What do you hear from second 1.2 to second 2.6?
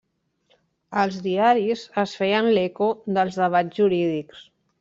diaris es feien